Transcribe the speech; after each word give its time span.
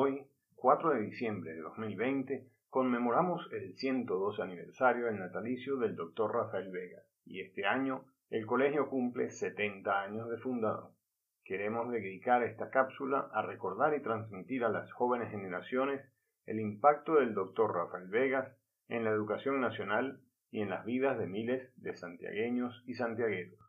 Hoy, 0.00 0.24
4 0.54 0.90
de 0.90 1.00
diciembre 1.00 1.54
de 1.54 1.60
2020, 1.60 2.46
conmemoramos 2.70 3.48
el 3.50 3.74
102 3.74 4.38
aniversario 4.38 5.06
del 5.06 5.18
natalicio 5.18 5.76
del 5.76 5.96
Dr. 5.96 6.30
Rafael 6.32 6.70
Vega 6.70 7.02
y 7.24 7.40
este 7.40 7.66
año 7.66 8.04
el 8.30 8.46
colegio 8.46 8.88
cumple 8.88 9.28
70 9.28 10.00
años 10.00 10.30
de 10.30 10.38
fundado. 10.38 10.94
Queremos 11.42 11.90
dedicar 11.90 12.44
esta 12.44 12.70
cápsula 12.70 13.28
a 13.32 13.42
recordar 13.42 13.92
y 13.96 14.00
transmitir 14.00 14.62
a 14.62 14.68
las 14.68 14.92
jóvenes 14.92 15.32
generaciones 15.32 16.00
el 16.46 16.60
impacto 16.60 17.16
del 17.16 17.34
Dr. 17.34 17.68
Rafael 17.68 18.06
Vegas 18.06 18.56
en 18.86 19.02
la 19.02 19.10
educación 19.10 19.60
nacional 19.60 20.20
y 20.52 20.60
en 20.60 20.70
las 20.70 20.84
vidas 20.84 21.18
de 21.18 21.26
miles 21.26 21.72
de 21.74 21.96
santiagueños 21.96 22.84
y 22.86 22.94
santiagueros. 22.94 23.67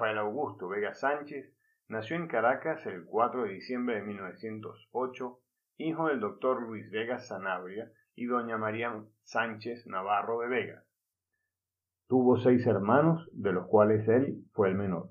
Rafael 0.00 0.16
Augusto 0.16 0.66
Vega 0.66 0.94
Sánchez 0.94 1.54
nació 1.88 2.16
en 2.16 2.26
Caracas 2.26 2.86
el 2.86 3.04
4 3.04 3.42
de 3.42 3.50
diciembre 3.50 3.96
de 3.96 4.02
1908, 4.02 5.38
hijo 5.76 6.06
del 6.06 6.20
doctor 6.20 6.62
Luis 6.62 6.90
Vega 6.90 7.18
Sanabria 7.18 7.92
y 8.14 8.24
doña 8.24 8.56
María 8.56 8.94
Sánchez 9.24 9.86
Navarro 9.88 10.40
de 10.40 10.48
Vega. 10.48 10.84
Tuvo 12.08 12.38
seis 12.38 12.66
hermanos, 12.66 13.28
de 13.34 13.52
los 13.52 13.66
cuales 13.66 14.08
él 14.08 14.46
fue 14.52 14.70
el 14.70 14.74
menor. 14.74 15.10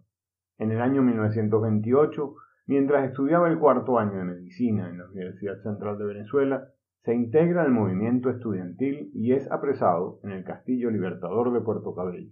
En 0.57 0.71
el 0.71 0.81
año 0.81 1.03
1928 1.03 2.33
Mientras 2.65 3.07
estudiaba 3.07 3.47
el 3.47 3.59
cuarto 3.59 3.99
año 3.99 4.17
de 4.17 4.25
medicina 4.25 4.89
en 4.89 4.97
la 4.97 5.05
Universidad 5.05 5.61
Central 5.61 5.99
de 5.99 6.05
Venezuela, 6.05 6.67
se 7.03 7.13
integra 7.13 7.61
al 7.61 7.71
movimiento 7.71 8.31
estudiantil 8.31 9.11
y 9.13 9.33
es 9.33 9.51
apresado 9.51 10.19
en 10.23 10.31
el 10.31 10.43
Castillo 10.43 10.89
Libertador 10.89 11.53
de 11.53 11.61
Puerto 11.61 11.93
Cabello. 11.93 12.31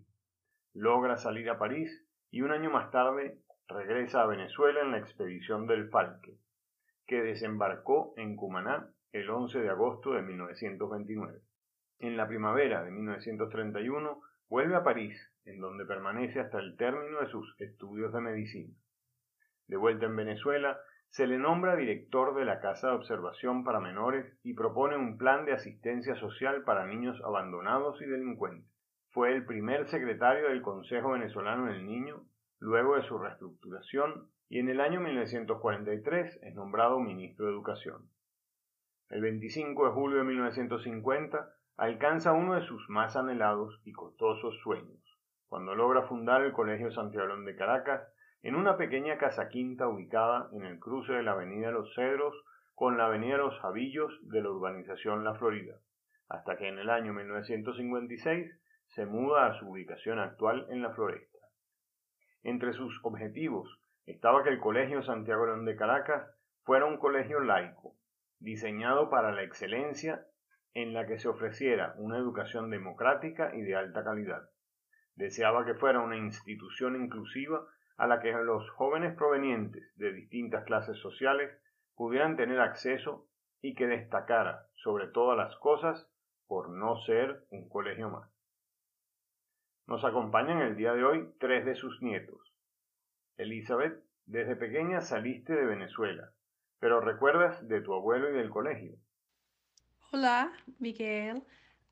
Logra 0.74 1.18
salir 1.18 1.50
a 1.50 1.58
París 1.58 2.08
y 2.32 2.42
un 2.42 2.52
año 2.52 2.70
más 2.70 2.92
tarde 2.92 3.40
regresa 3.68 4.22
a 4.22 4.28
Venezuela 4.28 4.82
en 4.82 4.92
la 4.92 5.00
expedición 5.00 5.68
del 5.68 5.90
Falque, 5.90 6.38
que 7.06 7.22
desembarcó 7.22 8.14
en 8.18 8.36
Cumaná 8.36 8.90
el 9.12 9.30
11 9.30 9.60
de 9.60 9.70
agosto 9.70 10.14
de 10.14 10.22
1929. 10.22 11.40
En 12.00 12.18
la 12.18 12.28
primavera 12.28 12.84
de 12.84 12.92
1931 12.92 14.22
vuelve 14.50 14.76
a 14.76 14.84
París, 14.84 15.18
en 15.46 15.60
donde 15.60 15.86
permanece 15.86 16.40
hasta 16.40 16.60
el 16.60 16.78
término 16.78 17.22
de 17.22 17.28
sus 17.28 17.60
estudios 17.60 18.14
de 18.14 18.22
medicina. 18.22 18.74
De 19.68 19.78
vuelta 19.78 20.06
en 20.06 20.16
Venezuela, 20.16 20.80
se 21.10 21.26
le 21.26 21.38
nombra 21.38 21.76
director 21.76 22.36
de 22.36 22.46
la 22.46 22.60
Casa 22.60 22.90
de 22.90 22.96
Observación 22.96 23.64
para 23.64 23.80
Menores 23.80 24.38
y 24.44 24.54
propone 24.54 24.96
un 24.96 25.18
plan 25.18 25.46
de 25.46 25.54
asistencia 25.54 26.16
social 26.16 26.64
para 26.64 26.86
niños 26.86 27.20
abandonados 27.24 28.02
y 28.02 28.06
delincuentes. 28.06 28.77
Fue 29.18 29.34
el 29.34 29.46
primer 29.46 29.88
secretario 29.88 30.50
del 30.50 30.62
Consejo 30.62 31.14
Venezolano 31.14 31.66
del 31.66 31.88
Niño 31.88 32.28
luego 32.60 32.98
de 32.98 33.02
su 33.02 33.18
reestructuración 33.18 34.30
y 34.48 34.60
en 34.60 34.70
el 34.70 34.80
año 34.80 35.02
1943 35.02 36.40
es 36.44 36.54
nombrado 36.54 37.00
ministro 37.00 37.48
de 37.48 37.52
Educación. 37.54 38.12
El 39.10 39.22
25 39.22 39.86
de 39.88 39.92
julio 39.92 40.20
de 40.20 40.24
1950 40.24 41.50
alcanza 41.78 42.34
uno 42.34 42.54
de 42.54 42.68
sus 42.68 42.88
más 42.92 43.16
anhelados 43.16 43.82
y 43.86 43.92
costosos 43.92 44.56
sueños, 44.62 45.02
cuando 45.48 45.74
logra 45.74 46.04
fundar 46.04 46.44
el 46.44 46.54
Colegio 46.54 46.92
Santiago 46.92 47.36
de 47.38 47.56
Caracas 47.56 48.08
en 48.44 48.54
una 48.54 48.78
pequeña 48.78 49.18
casa 49.18 49.50
quinta 49.50 49.88
ubicada 49.88 50.48
en 50.54 50.64
el 50.64 50.78
cruce 50.78 51.14
de 51.14 51.24
la 51.24 51.32
Avenida 51.32 51.72
Los 51.72 51.92
Cedros 51.96 52.36
con 52.76 53.00
la 53.00 53.08
Avenida 53.08 53.38
Los 53.38 53.58
Javillos 53.62 54.14
de 54.30 54.44
la 54.44 54.52
urbanización 54.52 55.24
La 55.24 55.34
Florida, 55.34 55.74
hasta 56.30 56.56
que 56.56 56.68
en 56.68 56.78
el 56.78 56.92
año 56.92 57.14
1956 57.14 58.52
se 58.98 59.06
muda 59.06 59.46
a 59.46 59.54
su 59.60 59.70
ubicación 59.70 60.18
actual 60.18 60.66
en 60.72 60.82
La 60.82 60.90
Floresta. 60.90 61.38
Entre 62.42 62.74
sus 62.74 63.00
objetivos 63.04 63.80
estaba 64.08 64.42
que 64.44 64.50
el 64.50 64.60
Colegio 64.60 65.04
Santiago 65.04 65.46
León 65.46 65.66
de 65.66 65.76
Caracas 65.76 66.28
fuera 66.64 66.88
un 66.88 66.98
colegio 66.98 67.40
laico, 67.40 67.94
diseñado 68.40 69.12
para 69.12 69.32
la 69.32 69.44
excelencia 69.44 70.26
en 70.74 70.96
la 70.96 71.06
que 71.06 71.20
se 71.20 71.28
ofreciera 71.28 71.94
una 71.98 72.18
educación 72.18 72.72
democrática 72.72 73.56
y 73.56 73.62
de 73.62 73.76
alta 73.76 74.04
calidad. 74.04 74.50
Deseaba 75.14 75.64
que 75.64 75.76
fuera 75.76 76.00
una 76.00 76.18
institución 76.18 76.96
inclusiva 76.96 77.68
a 77.98 78.08
la 78.08 78.20
que 78.20 78.32
los 78.32 78.68
jóvenes 78.72 79.16
provenientes 79.16 79.96
de 79.96 80.12
distintas 80.12 80.64
clases 80.64 80.98
sociales 80.98 81.56
pudieran 81.94 82.36
tener 82.36 82.60
acceso 82.60 83.28
y 83.62 83.76
que 83.76 83.86
destacara 83.86 84.66
sobre 84.74 85.06
todas 85.06 85.38
las 85.38 85.56
cosas 85.58 86.10
por 86.48 86.72
no 86.72 86.98
ser 87.02 87.46
un 87.52 87.70
colegio 87.70 88.10
más. 88.10 88.37
Nos 89.88 90.04
acompañan 90.04 90.62
el 90.62 90.76
día 90.76 90.94
de 90.94 91.04
hoy 91.04 91.30
tres 91.40 91.66
de 91.66 91.76
sus 91.76 92.02
nietos. 92.02 92.54
Elizabeth, 93.38 94.04
desde 94.26 94.58
pequeña 94.58 95.00
saliste 95.00 95.54
de 95.54 95.66
Venezuela, 95.66 96.34
pero 96.80 97.00
recuerdas 97.00 97.66
de 97.70 97.80
tu 97.80 97.94
abuelo 97.94 98.30
y 98.30 98.34
del 98.34 98.50
colegio. 98.50 98.98
Hola, 100.12 100.52
Miguel. 100.82 101.42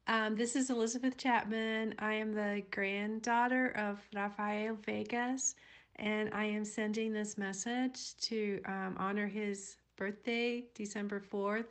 Um, 0.07 0.35
this 0.35 0.57
is 0.57 0.69
Elizabeth 0.69 1.17
Chapman. 1.17 1.95
I 1.99 2.15
am 2.15 2.33
the 2.33 2.63
granddaughter 2.69 3.71
of 3.77 3.99
Rafael 4.13 4.75
Vegas. 4.85 5.55
And 5.95 6.29
I 6.33 6.45
am 6.45 6.65
sending 6.65 7.13
this 7.13 7.37
message 7.37 8.17
to 8.23 8.61
um, 8.65 8.95
honor 8.99 9.27
his 9.27 9.77
birthday, 9.95 10.65
December 10.75 11.21
4th. 11.21 11.67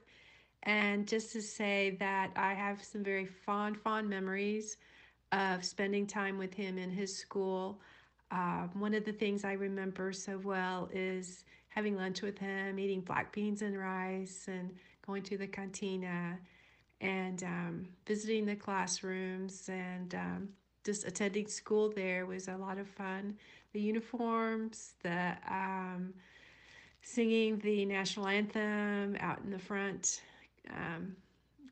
And 0.62 1.06
just 1.06 1.32
to 1.32 1.42
say 1.42 1.96
that 2.00 2.30
I 2.34 2.54
have 2.54 2.82
some 2.82 3.04
very 3.04 3.26
fond, 3.26 3.76
fond 3.76 4.08
memories 4.08 4.78
of 5.34 5.64
spending 5.64 6.06
time 6.06 6.38
with 6.38 6.54
him 6.54 6.78
in 6.78 6.90
his 6.90 7.16
school. 7.16 7.80
Uh, 8.30 8.68
one 8.74 8.94
of 8.94 9.04
the 9.04 9.12
things 9.12 9.44
I 9.44 9.52
remember 9.52 10.12
so 10.12 10.38
well 10.38 10.88
is 10.92 11.44
having 11.68 11.96
lunch 11.96 12.22
with 12.22 12.38
him, 12.38 12.78
eating 12.78 13.00
black 13.00 13.32
beans 13.32 13.62
and 13.62 13.76
rice, 13.78 14.44
and 14.48 14.70
going 15.04 15.22
to 15.24 15.36
the 15.36 15.46
cantina 15.46 16.38
and 17.00 17.42
um, 17.42 17.88
visiting 18.06 18.46
the 18.46 18.54
classrooms 18.54 19.68
and 19.68 20.14
um, 20.14 20.48
just 20.84 21.04
attending 21.06 21.48
school 21.48 21.92
there 21.94 22.26
was 22.26 22.48
a 22.48 22.56
lot 22.56 22.78
of 22.78 22.88
fun. 22.88 23.36
The 23.72 23.80
uniforms, 23.80 24.94
the 25.02 25.34
um, 25.50 26.14
singing 27.02 27.58
the 27.58 27.84
national 27.84 28.28
anthem 28.28 29.16
out 29.20 29.40
in 29.44 29.50
the 29.50 29.58
front 29.58 30.22
um, 30.70 31.16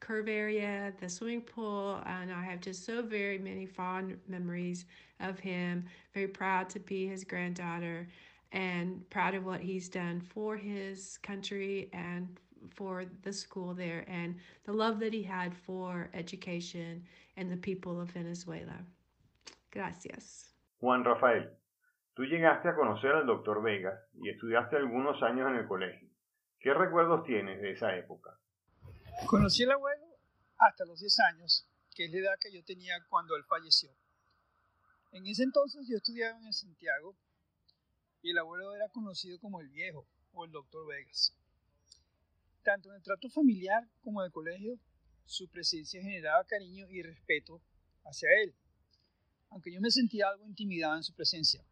curve 0.03 0.29
area, 0.29 0.93
the 1.01 1.09
swimming 1.09 1.41
pool, 1.41 2.03
and 2.07 2.33
I 2.33 2.43
have 2.43 2.61
just 2.61 2.85
so 2.85 3.03
very 3.03 3.39
many 3.39 3.67
fond 3.67 4.19
memories 4.27 4.85
of 5.21 5.39
him. 5.39 5.85
Very 6.13 6.27
proud 6.27 6.69
to 6.71 6.81
be 6.81 7.07
his 7.07 7.23
granddaughter 7.23 8.09
and 8.51 9.09
proud 9.11 9.35
of 9.35 9.47
what 9.47 9.61
he's 9.61 9.89
done 9.89 10.21
for 10.21 10.57
his 10.57 11.19
country 11.23 11.89
and 11.93 12.27
for 12.71 13.05
the 13.23 13.33
school 13.33 13.75
there 13.75 14.05
and 14.09 14.35
the 14.65 14.73
love 14.73 14.99
that 15.01 15.13
he 15.13 15.23
had 15.23 15.55
for 15.55 16.11
education 16.15 17.03
and 17.37 17.51
the 17.51 17.57
people 17.57 18.01
of 18.01 18.11
Venezuela. 18.11 18.79
Gracias. 19.71 20.53
Juan 20.81 21.05
Rafael, 21.05 21.49
tú 22.15 22.25
llegaste 22.25 22.69
a 22.69 22.75
conocer 22.75 23.15
al 23.15 23.27
doctor 23.27 23.63
Vegas 23.63 23.99
y 24.15 24.31
estudiaste 24.31 24.77
algunos 24.77 25.23
años 25.23 25.49
en 25.49 25.57
el 25.59 25.69
colegio. 25.69 26.09
¿Qué 26.59 26.75
recuerdos 26.75 27.25
tienes 27.25 27.61
de 27.63 27.71
esa 27.71 27.97
época? 27.97 28.37
Conocí 29.27 29.63
al 29.65 29.73
abuelo 29.73 30.07
hasta 30.59 30.85
los 30.85 31.01
10 31.01 31.21
años, 31.21 31.67
que 31.95 32.05
es 32.05 32.11
la 32.11 32.19
edad 32.19 32.39
que 32.41 32.53
yo 32.53 32.65
tenía 32.65 32.95
cuando 33.09 33.37
él 33.37 33.45
falleció. 33.45 33.91
En 35.13 35.27
ese 35.27 35.43
entonces 35.43 35.87
yo 35.89 35.97
estudiaba 35.97 36.39
en 36.39 36.53
Santiago 36.53 37.17
y 38.23 38.31
el 38.31 38.39
abuelo 38.39 38.75
era 38.75 38.89
conocido 38.89 39.39
como 39.39 39.61
el 39.61 39.69
viejo 39.69 40.07
o 40.33 40.45
el 40.45 40.53
doctor 40.53 40.87
Vegas. 40.87 41.35
Tanto 42.63 42.91
en 42.91 42.97
el 42.97 43.03
trato 43.03 43.29
familiar 43.29 43.89
como 44.01 44.23
en 44.23 44.27
el 44.27 44.33
colegio, 44.33 44.79
su 45.25 45.49
presencia 45.49 46.01
generaba 46.03 46.45
cariño 46.45 46.89
y 46.89 47.03
respeto 47.03 47.61
hacia 48.05 48.29
él 48.43 48.55
aunque 49.53 49.71
yo 49.71 49.81
me 49.81 49.91
sentía 49.91 50.29
algo 50.29 50.47
intimidado 50.47 50.97
en 50.97 51.03
su 51.03 51.15
presencia. 51.15 51.63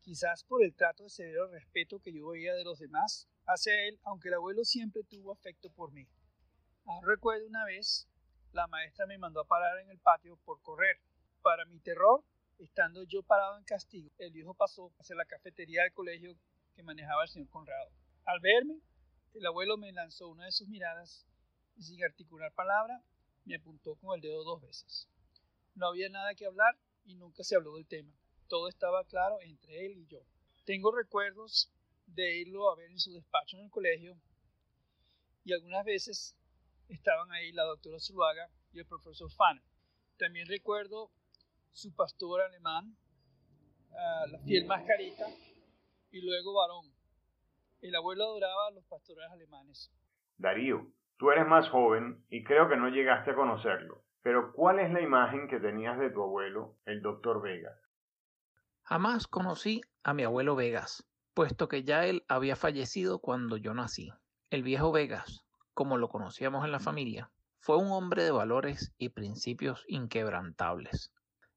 Quizás 0.00 0.42
por 0.44 0.64
el 0.64 0.74
trato 0.74 1.04
de 1.04 1.10
severo 1.10 1.46
respeto 1.46 2.00
que 2.00 2.12
yo 2.12 2.28
veía 2.28 2.54
de 2.54 2.64
los 2.64 2.80
demás 2.80 3.28
hacia 3.46 3.86
él, 3.86 3.98
aunque 4.02 4.28
el 4.28 4.34
abuelo 4.34 4.64
siempre 4.64 5.04
tuvo 5.04 5.32
afecto 5.32 5.70
por 5.70 5.92
mí. 5.92 6.06
Recuerdo 7.02 7.46
una 7.46 7.64
vez, 7.64 8.08
la 8.52 8.66
maestra 8.66 9.06
me 9.06 9.18
mandó 9.18 9.40
a 9.40 9.46
parar 9.46 9.78
en 9.78 9.90
el 9.90 9.98
patio 9.98 10.36
por 10.44 10.60
correr. 10.62 10.98
Para 11.42 11.64
mi 11.64 11.78
terror, 11.80 12.24
estando 12.58 13.02
yo 13.04 13.22
parado 13.22 13.56
en 13.58 13.64
castigo, 13.64 14.10
el 14.18 14.32
viejo 14.32 14.54
pasó 14.54 14.92
hacia 14.98 15.16
la 15.16 15.24
cafetería 15.24 15.82
del 15.82 15.92
colegio 15.92 16.34
que 16.74 16.82
manejaba 16.82 17.22
el 17.22 17.28
señor 17.28 17.48
Conrado. 17.50 17.90
Al 18.24 18.40
verme, 18.40 18.80
el 19.34 19.46
abuelo 19.46 19.76
me 19.76 19.92
lanzó 19.92 20.28
una 20.28 20.44
de 20.44 20.52
sus 20.52 20.68
miradas 20.68 21.26
y 21.76 21.82
sin 21.82 22.02
articular 22.04 22.52
palabra, 22.52 23.02
me 23.44 23.56
apuntó 23.56 23.96
con 23.96 24.14
el 24.14 24.20
dedo 24.20 24.44
dos 24.44 24.62
veces. 24.62 25.08
No 25.74 25.88
había 25.88 26.08
nada 26.08 26.34
que 26.34 26.46
hablar 26.46 26.76
y 27.04 27.16
nunca 27.16 27.44
se 27.44 27.56
habló 27.56 27.74
del 27.74 27.86
tema. 27.86 28.12
Todo 28.48 28.68
estaba 28.68 29.04
claro 29.04 29.40
entre 29.40 29.86
él 29.86 29.98
y 29.98 30.06
yo. 30.06 30.20
Tengo 30.64 30.94
recuerdos 30.94 31.70
de 32.06 32.38
irlo 32.38 32.70
a 32.70 32.76
ver 32.76 32.90
en 32.90 33.00
su 33.00 33.12
despacho 33.12 33.56
en 33.56 33.64
el 33.64 33.70
colegio 33.70 34.16
y 35.44 35.52
algunas 35.52 35.84
veces 35.84 36.36
estaban 36.88 37.30
ahí 37.32 37.52
la 37.52 37.64
doctora 37.64 37.98
Zuluaga 37.98 38.48
y 38.72 38.80
el 38.80 38.86
profesor 38.86 39.30
Fan. 39.30 39.60
También 40.18 40.46
recuerdo 40.46 41.10
su 41.72 41.94
pastor 41.94 42.42
alemán, 42.42 42.96
ah, 43.92 44.26
la 44.30 44.38
fiel 44.40 44.66
mascarita, 44.66 45.26
y 46.10 46.20
luego 46.20 46.54
varón. 46.54 46.92
El 47.80 47.94
abuelo 47.96 48.24
adoraba 48.24 48.68
a 48.68 48.70
los 48.70 48.84
pastores 48.84 49.28
alemanes. 49.30 49.92
Darío, 50.38 50.86
tú 51.18 51.30
eres 51.30 51.46
más 51.46 51.68
joven 51.68 52.24
y 52.30 52.44
creo 52.44 52.68
que 52.68 52.76
no 52.76 52.88
llegaste 52.88 53.32
a 53.32 53.34
conocerlo, 53.34 54.04
pero 54.22 54.52
¿cuál 54.52 54.78
es 54.78 54.90
la 54.92 55.00
imagen 55.00 55.48
que 55.48 55.60
tenías 55.60 55.98
de 55.98 56.10
tu 56.10 56.22
abuelo, 56.22 56.76
el 56.86 57.02
doctor 57.02 57.42
Vegas? 57.42 57.78
Jamás 58.84 59.26
conocí 59.26 59.80
a 60.02 60.14
mi 60.14 60.22
abuelo 60.22 60.56
Vegas, 60.56 61.06
puesto 61.34 61.68
que 61.68 61.82
ya 61.82 62.06
él 62.06 62.24
había 62.28 62.56
fallecido 62.56 63.18
cuando 63.18 63.56
yo 63.56 63.74
nací. 63.74 64.12
El 64.50 64.62
viejo 64.62 64.92
Vegas, 64.92 65.43
como 65.74 65.98
lo 65.98 66.08
conocíamos 66.08 66.64
en 66.64 66.72
la 66.72 66.80
familia, 66.80 67.30
fue 67.58 67.76
un 67.76 67.90
hombre 67.90 68.22
de 68.22 68.30
valores 68.30 68.92
y 68.98 69.08
principios 69.08 69.84
inquebrantables, 69.88 71.12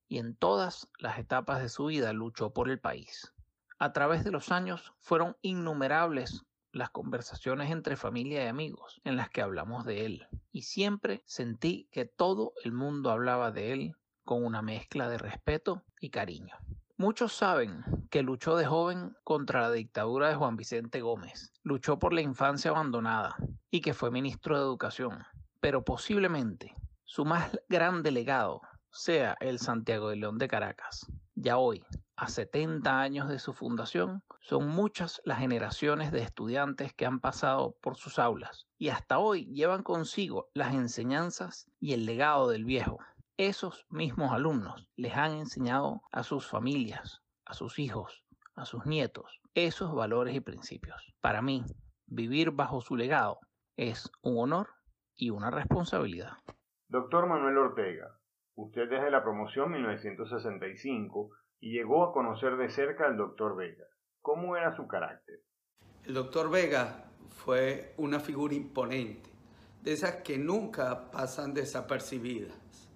y 0.08 0.18
en 0.18 0.36
todas 0.36 0.90
las 1.00 1.20
etapas 1.20 1.62
de 1.62 1.70
su 1.70 1.86
vida 1.86 2.14
luchó 2.14 2.52
por 2.52 2.70
el 2.70 2.80
país. 2.80 3.34
A 3.78 3.94
través 3.94 4.24
de 4.24 4.32
los 4.32 4.52
años 4.52 4.94
fueron 5.00 5.38
innumerables 5.42 6.46
las 6.72 6.90
conversaciones 6.90 7.72
entre 7.72 7.96
familia 7.96 8.44
y 8.44 8.48
amigos 8.48 9.02
en 9.04 9.18
las 9.18 9.30
que 9.30 9.42
hablamos 9.42 9.86
de 9.86 10.06
él, 10.06 10.28
y 10.52 10.64
siempre 10.64 11.24
sentí 11.26 11.88
que 11.92 12.06
todo 12.06 12.54
el 12.64 12.72
mundo 12.72 13.12
hablaba 13.12 13.52
de 13.52 13.74
él 13.74 13.96
con 14.24 14.44
una 14.44 14.62
mezcla 14.62 15.10
de 15.10 15.18
respeto 15.18 15.84
y 16.00 16.10
cariño. 16.10 16.56
Muchos 16.96 17.34
saben 17.34 17.84
que 18.10 18.24
luchó 18.24 18.56
de 18.56 18.66
joven 18.66 19.16
contra 19.24 19.62
la 19.62 19.72
dictadura 19.72 20.30
de 20.30 20.36
Juan 20.36 20.56
Vicente 20.56 21.02
Gómez, 21.02 21.54
luchó 21.64 22.00
por 22.00 22.14
la 22.14 22.22
infancia 22.22 22.72
abandonada 22.72 23.36
y 23.70 23.82
que 23.82 23.94
fue 23.94 24.12
ministro 24.12 24.56
de 24.56 24.64
Educación, 24.64 25.26
pero 25.60 25.84
posiblemente 25.84 26.74
su 27.04 27.26
más 27.26 27.60
grande 27.68 28.12
legado 28.12 28.62
sea 28.92 29.36
el 29.40 29.60
Santiago 29.60 30.10
de 30.10 30.16
León 30.16 30.38
de 30.38 30.48
Caracas. 30.48 31.06
Ya 31.36 31.58
hoy, 31.58 31.86
a 32.16 32.28
70 32.28 33.00
años 33.00 33.30
de 33.30 33.40
su 33.40 33.54
fundación, 33.54 34.24
son 34.40 34.68
muchas 34.70 35.22
las 35.24 35.40
generaciones 35.40 36.12
de 36.12 36.22
estudiantes 36.22 36.94
que 36.94 37.06
han 37.06 37.20
pasado 37.20 37.76
por 37.82 37.96
sus 37.96 38.18
aulas 38.18 38.66
y 38.78 38.90
hasta 38.90 39.20
hoy 39.20 39.46
llevan 39.54 39.84
consigo 39.84 40.50
las 40.54 40.74
enseñanzas 40.74 41.70
y 41.80 41.94
el 41.94 42.06
legado 42.06 42.50
del 42.50 42.66
viejo. 42.66 42.98
Esos 43.38 43.86
mismos 43.90 44.32
alumnos 44.32 44.88
les 44.96 45.16
han 45.16 45.34
enseñado 45.34 46.02
a 46.12 46.24
sus 46.24 46.48
familias, 46.48 47.22
a 47.46 47.54
sus 47.54 47.78
hijos, 47.78 48.24
a 48.56 48.66
sus 48.66 48.86
nietos, 48.86 49.42
esos 49.54 49.94
valores 49.94 50.34
y 50.36 50.40
principios. 50.40 51.14
Para 51.22 51.42
mí, 51.42 51.64
vivir 52.08 52.52
bajo 52.52 52.82
su 52.82 52.96
legado 52.96 53.40
es 53.78 54.12
un 54.24 54.40
honor 54.40 54.68
y 55.16 55.30
una 55.30 55.52
responsabilidad. 55.52 56.34
Doctor 56.90 57.28
Manuel 57.28 57.58
Ortega, 57.58 58.20
usted 58.56 58.92
es 58.92 59.04
de 59.04 59.12
la 59.12 59.24
promoción 59.24 59.72
1965 59.72 61.30
y 61.60 61.72
llegó 61.72 62.04
a 62.04 62.12
conocer 62.12 62.58
de 62.58 62.70
cerca 62.70 63.06
al 63.06 63.18
doctor 63.18 63.56
Vega. 63.56 63.86
¿Cómo 64.22 64.58
era 64.58 64.76
su 64.76 64.88
carácter? 64.88 65.42
El 66.04 66.16
doctor 66.16 66.50
Vega 66.50 67.06
fue 67.30 67.94
una 67.98 68.20
figura 68.20 68.56
imponente, 68.56 69.30
de 69.84 69.94
esas 69.94 70.18
que 70.18 70.38
nunca 70.38 71.12
pasan 71.12 71.54
desapercibidas 71.54 72.90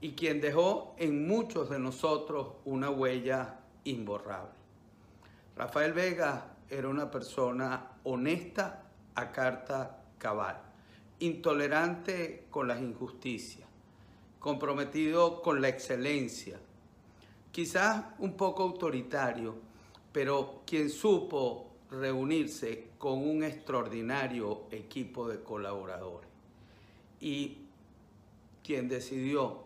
y 0.00 0.12
quien 0.12 0.40
dejó 0.40 0.94
en 0.98 1.26
muchos 1.28 1.70
de 1.70 1.78
nosotros 1.78 2.54
una 2.64 2.90
huella 2.90 3.60
imborrable. 3.84 4.58
Rafael 5.56 5.92
Vega 5.92 6.56
era 6.68 6.88
una 6.88 7.10
persona 7.10 7.92
honesta 8.04 8.82
a 9.14 9.30
carta 9.30 9.99
cabal, 10.20 10.60
intolerante 11.18 12.46
con 12.50 12.68
las 12.68 12.80
injusticias, 12.80 13.68
comprometido 14.38 15.42
con 15.42 15.60
la 15.60 15.68
excelencia, 15.68 16.60
quizás 17.50 18.04
un 18.18 18.36
poco 18.36 18.62
autoritario, 18.62 19.56
pero 20.12 20.62
quien 20.64 20.90
supo 20.90 21.70
reunirse 21.90 22.90
con 22.98 23.26
un 23.26 23.42
extraordinario 23.42 24.66
equipo 24.70 25.26
de 25.26 25.42
colaboradores 25.42 26.28
y 27.20 27.58
quien 28.62 28.88
decidió 28.88 29.64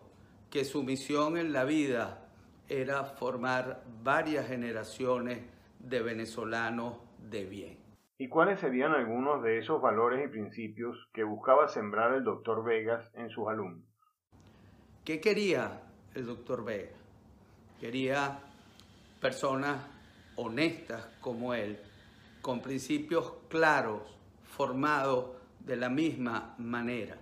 que 0.49 0.65
su 0.65 0.83
misión 0.83 1.37
en 1.37 1.53
la 1.53 1.65
vida 1.65 2.27
era 2.69 3.03
formar 3.03 3.83
varias 4.03 4.47
generaciones 4.47 5.39
de 5.79 6.01
venezolanos 6.01 6.95
de 7.29 7.45
bien. 7.45 7.84
¿Y 8.17 8.29
cuáles 8.29 8.59
serían 8.59 8.93
algunos 8.93 9.43
de 9.43 9.59
esos 9.59 9.81
valores 9.81 10.23
y 10.23 10.29
principios 10.29 11.09
que 11.13 11.23
buscaba 11.23 11.67
sembrar 11.67 12.13
el 12.13 12.23
doctor 12.23 12.63
Vegas 12.63 13.09
en 13.15 13.29
sus 13.29 13.47
alumnos? 13.47 13.85
¿Qué 15.03 15.19
quería 15.19 15.81
el 16.13 16.25
doctor 16.25 16.63
Vegas? 16.63 16.99
Quería 17.79 18.39
personas 19.19 19.85
honestas 20.37 21.05
como 21.19 21.53
él, 21.53 21.79
con 22.41 22.61
principios 22.61 23.33
claros, 23.49 24.01
formados 24.43 25.31
de 25.59 25.75
la 25.75 25.89
misma 25.89 26.55
manera 26.57 27.17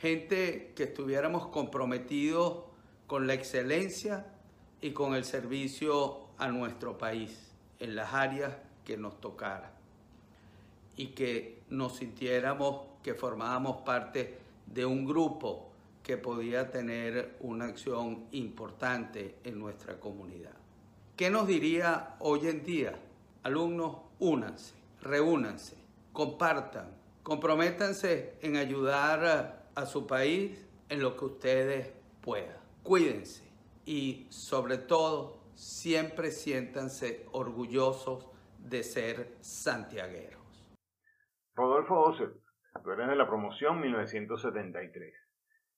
gente 0.00 0.72
que 0.74 0.84
estuviéramos 0.84 1.48
comprometidos 1.48 2.64
con 3.06 3.26
la 3.26 3.34
excelencia 3.34 4.32
y 4.80 4.92
con 4.92 5.14
el 5.14 5.24
servicio 5.24 6.28
a 6.38 6.48
nuestro 6.48 6.96
país 6.96 7.52
en 7.78 7.94
las 7.94 8.14
áreas 8.14 8.56
que 8.84 8.96
nos 8.96 9.20
tocara 9.20 9.79
y 10.96 11.08
que 11.08 11.62
nos 11.70 11.96
sintiéramos 11.96 12.82
que 13.02 13.14
formábamos 13.14 13.78
parte 13.78 14.38
de 14.66 14.84
un 14.84 15.04
grupo 15.04 15.70
que 16.02 16.16
podía 16.16 16.70
tener 16.70 17.36
una 17.40 17.66
acción 17.66 18.26
importante 18.32 19.36
en 19.44 19.58
nuestra 19.58 19.98
comunidad. 19.98 20.54
¿Qué 21.16 21.30
nos 21.30 21.46
diría 21.46 22.16
hoy 22.20 22.48
en 22.48 22.64
día? 22.64 22.98
Alumnos, 23.42 23.96
únanse, 24.18 24.74
reúnanse, 25.02 25.76
compartan, 26.12 26.88
comprométanse 27.22 28.34
en 28.42 28.56
ayudar 28.56 29.68
a 29.74 29.86
su 29.86 30.06
país 30.06 30.58
en 30.88 31.00
lo 31.00 31.16
que 31.16 31.24
ustedes 31.26 31.90
puedan. 32.20 32.56
Cuídense 32.82 33.42
y 33.86 34.26
sobre 34.30 34.78
todo 34.78 35.38
siempre 35.54 36.30
siéntanse 36.30 37.26
orgullosos 37.32 38.26
de 38.58 38.82
ser 38.82 39.36
santiagueros. 39.40 40.39
Rodolfo 41.60 42.00
Oser, 42.00 42.32
tú 42.82 42.90
eres 42.90 43.08
de 43.08 43.16
la 43.16 43.26
promoción 43.26 43.82
1973. 43.82 45.12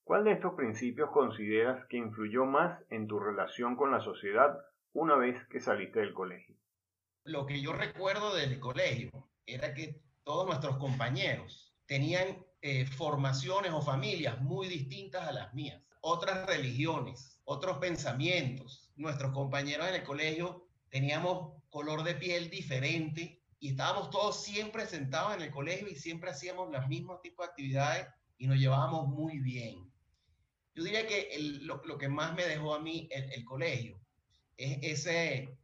¿Cuál 0.05 0.23
de 0.23 0.31
estos 0.31 0.55
principios 0.55 1.11
consideras 1.11 1.85
que 1.89 1.97
influyó 1.97 2.45
más 2.45 2.81
en 2.89 3.09
tu 3.09 3.19
relación 3.19 3.75
con 3.75 3.91
la 3.91 4.01
sociedad 4.01 4.57
una 4.93 5.17
vez 5.17 5.45
que 5.49 5.59
saliste 5.59 5.99
del 5.99 6.15
colegio? 6.15 6.55
Lo 7.25 7.47
que 7.47 7.61
yo 7.61 7.73
recuerdo 7.73 8.33
del 8.33 8.61
colegio 8.61 9.11
era 9.45 9.75
que 9.75 10.01
todos 10.23 10.47
nuestros 10.47 10.77
compañeros 10.77 11.75
tenían 11.87 12.47
eh, 12.61 12.87
formaciones 12.87 13.73
o 13.73 13.83
familias 13.83 14.41
muy 14.41 14.69
distintas 14.69 15.27
a 15.27 15.33
las 15.33 15.53
mías, 15.53 15.83
otras 16.01 16.47
religiones, 16.47 17.43
otros 17.43 17.79
pensamientos. 17.79 18.93
Nuestros 18.95 19.33
compañeros 19.33 19.89
en 19.89 19.97
el 19.97 20.05
colegio 20.05 20.65
teníamos 20.91 21.61
color 21.71 22.05
de 22.05 22.15
piel 22.15 22.51
diferente 22.51 23.42
y 23.62 23.71
estábamos 23.71 24.11
todos 24.11 24.42
siempre 24.42 24.87
sentados 24.87 25.37
en 25.37 25.42
el 25.42 25.52
colegio 25.52 25.88
y 25.88 25.95
siempre 25.95 26.31
hacíamos 26.31 26.73
los 26.73 26.88
mismos 26.88 27.23
tipos 27.23 27.47
de 27.47 27.50
actividades 27.50 28.09
y 28.37 28.49
nos 28.49 28.59
llevábamos 28.59 29.07
muy 29.07 29.38
bien. 29.38 29.88
Yo 30.75 30.83
diría 30.83 31.07
que 31.07 31.61
lo, 31.61 31.81
que 31.97 32.09
más 32.09 32.35
me 32.35 32.45
dejó 32.45 32.75
a 32.75 32.81
mí 32.81 33.09
el, 33.12 33.45
colegio 33.45 34.00
es 34.57 34.78
ese, 34.83 35.57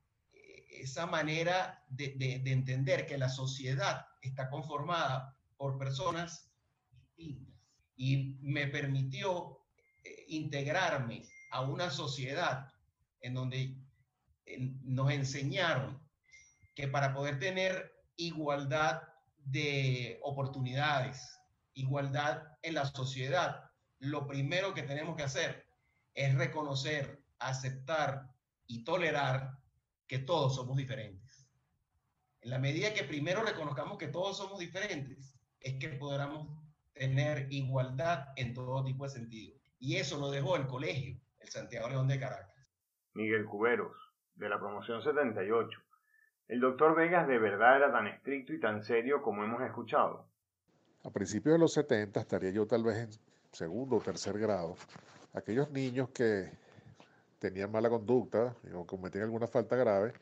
esa 0.70 1.06
manera 1.06 1.84
de, 1.88 2.14
de 2.16 2.52
entender 2.52 3.04
que 3.04 3.18
la 3.18 3.28
sociedad 3.28 4.06
está 4.22 4.48
conformada 4.48 5.36
por 5.56 5.76
personas 5.76 6.52
y 7.16 8.38
me 8.42 8.68
permitió 8.68 9.58
eh, 10.04 10.24
integrarme 10.28 11.24
a 11.50 11.62
una 11.62 11.90
sociedad 11.90 12.72
en 13.22 13.34
donde 13.34 13.76
nos 14.84 15.10
enseñaron 15.10 16.07
que 16.78 16.86
para 16.86 17.12
poder 17.12 17.40
tener 17.40 17.92
igualdad 18.14 19.02
de 19.38 20.20
oportunidades, 20.22 21.40
igualdad 21.74 22.56
en 22.62 22.74
la 22.74 22.84
sociedad, 22.84 23.68
lo 23.98 24.28
primero 24.28 24.74
que 24.74 24.84
tenemos 24.84 25.16
que 25.16 25.24
hacer 25.24 25.66
es 26.14 26.36
reconocer, 26.36 27.20
aceptar 27.40 28.30
y 28.68 28.84
tolerar 28.84 29.58
que 30.06 30.20
todos 30.20 30.54
somos 30.54 30.76
diferentes. 30.76 31.50
En 32.42 32.50
la 32.50 32.60
medida 32.60 32.94
que 32.94 33.02
primero 33.02 33.42
reconozcamos 33.42 33.98
que 33.98 34.06
todos 34.06 34.36
somos 34.36 34.60
diferentes, 34.60 35.36
es 35.58 35.80
que 35.80 35.88
podamos 35.88 36.46
tener 36.92 37.48
igualdad 37.50 38.28
en 38.36 38.54
todo 38.54 38.84
tipo 38.84 39.02
de 39.02 39.10
sentido. 39.10 39.58
Y 39.80 39.96
eso 39.96 40.16
lo 40.16 40.30
dejó 40.30 40.54
el 40.54 40.68
colegio, 40.68 41.20
el 41.40 41.48
Santiago 41.48 41.88
León 41.88 42.06
de 42.06 42.20
Caracas. 42.20 42.72
Miguel 43.14 43.46
Cuberos, 43.46 43.96
de 44.36 44.48
la 44.48 44.60
promoción 44.60 45.02
78. 45.02 45.87
¿El 46.48 46.60
doctor 46.60 46.96
Vegas 46.96 47.28
de 47.28 47.38
verdad 47.38 47.76
era 47.76 47.92
tan 47.92 48.06
estricto 48.06 48.54
y 48.54 48.60
tan 48.60 48.82
serio 48.82 49.20
como 49.20 49.44
hemos 49.44 49.60
escuchado? 49.62 50.24
A 51.04 51.10
principios 51.10 51.52
de 51.52 51.58
los 51.58 51.74
70 51.74 52.18
estaría 52.18 52.50
yo 52.50 52.66
tal 52.66 52.82
vez 52.82 52.96
en 52.96 53.10
segundo 53.52 53.96
o 53.96 54.00
tercer 54.00 54.38
grado. 54.38 54.74
Aquellos 55.34 55.70
niños 55.70 56.08
que 56.08 56.50
tenían 57.38 57.70
mala 57.70 57.90
conducta 57.90 58.56
o 58.74 58.86
cometían 58.86 59.24
alguna 59.24 59.46
falta 59.46 59.76
grave 59.76 60.14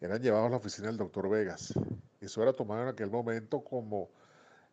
eran 0.00 0.22
llevados 0.22 0.46
a 0.46 0.50
la 0.50 0.56
oficina 0.56 0.88
del 0.88 0.96
doctor 0.96 1.28
Vegas. 1.28 1.74
Eso 2.18 2.42
era 2.42 2.54
tomado 2.54 2.82
en 2.82 2.88
aquel 2.88 3.10
momento 3.10 3.62
como 3.62 4.08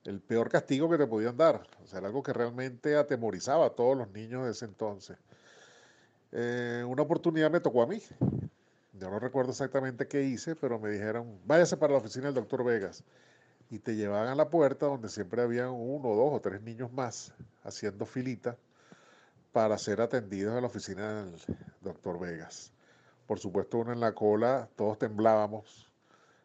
el 0.05 0.21
peor 0.21 0.49
castigo 0.49 0.89
que 0.89 0.97
te 0.97 1.07
podían 1.07 1.35
dar. 1.35 1.61
O 1.83 1.87
sea, 1.87 1.99
era 1.99 2.07
algo 2.07 2.23
que 2.23 2.31
realmente 2.31 2.95
atemorizaba 2.95 3.65
a 3.65 3.69
todos 3.71 3.97
los 3.97 4.09
niños 4.11 4.45
de 4.45 4.51
ese 4.51 4.63
entonces. 4.63 5.17
Eh, 6.31 6.85
una 6.87 7.03
oportunidad 7.03 7.51
me 7.51 7.59
tocó 7.59 7.83
a 7.83 7.87
mí. 7.87 8.01
Yo 9.01 9.09
no 9.09 9.17
recuerdo 9.17 9.49
exactamente 9.49 10.07
qué 10.07 10.21
hice, 10.21 10.55
pero 10.55 10.77
me 10.77 10.91
dijeron, 10.91 11.39
váyase 11.47 11.75
para 11.75 11.93
la 11.93 11.97
oficina 11.97 12.25
del 12.25 12.35
doctor 12.35 12.63
Vegas. 12.63 13.03
Y 13.71 13.79
te 13.79 13.95
llevaban 13.95 14.27
a 14.27 14.35
la 14.35 14.51
puerta 14.51 14.85
donde 14.85 15.09
siempre 15.09 15.41
había 15.41 15.71
uno, 15.71 16.09
dos 16.09 16.31
o 16.35 16.39
tres 16.39 16.61
niños 16.61 16.93
más 16.93 17.33
haciendo 17.63 18.05
filita 18.05 18.55
para 19.51 19.75
ser 19.79 20.01
atendidos 20.01 20.53
en 20.53 20.61
la 20.61 20.67
oficina 20.67 21.23
del 21.23 21.33
doctor 21.81 22.19
Vegas. 22.19 22.71
Por 23.25 23.39
supuesto, 23.39 23.79
uno 23.79 23.91
en 23.91 23.99
la 23.99 24.13
cola, 24.13 24.69
todos 24.75 24.99
temblábamos, 24.99 25.89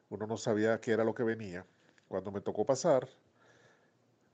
uno 0.08 0.26
no 0.26 0.38
sabía 0.38 0.80
qué 0.80 0.92
era 0.92 1.04
lo 1.04 1.14
que 1.14 1.24
venía. 1.24 1.66
Cuando 2.08 2.32
me 2.32 2.40
tocó 2.40 2.64
pasar, 2.64 3.06